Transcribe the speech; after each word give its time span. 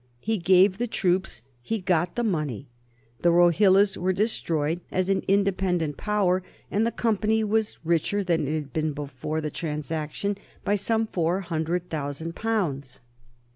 He 0.17 0.39
gave 0.39 0.79
the 0.79 0.87
troops, 0.87 1.43
he 1.61 1.77
got 1.79 2.15
the 2.15 2.23
money. 2.23 2.67
The 3.21 3.29
Rohillas 3.29 3.97
were 3.97 4.13
destroyed 4.13 4.81
as 4.91 5.09
an 5.09 5.21
independent 5.27 5.95
power, 5.97 6.41
and 6.71 6.87
the 6.87 6.91
Company 6.91 7.43
was 7.43 7.77
richer 7.83 8.23
than 8.23 8.47
it 8.47 8.53
had 8.55 8.73
been 8.73 8.93
before 8.93 9.41
the 9.41 9.51
transaction 9.51 10.39
by 10.65 10.73
some 10.73 11.05
four 11.05 11.41
hundred 11.41 11.91
thousand 11.91 12.35
pounds. 12.35 12.99